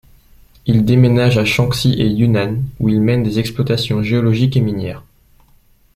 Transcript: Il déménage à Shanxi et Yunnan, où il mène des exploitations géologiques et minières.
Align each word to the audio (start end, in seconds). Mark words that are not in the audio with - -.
Il 0.65 0.83
déménage 0.83 1.37
à 1.37 1.45
Shanxi 1.45 1.93
et 1.93 2.07
Yunnan, 2.07 2.63
où 2.79 2.89
il 2.89 2.99
mène 3.01 3.21
des 3.21 3.37
exploitations 3.37 4.01
géologiques 4.01 4.57
et 4.57 4.59
minières. 4.59 5.03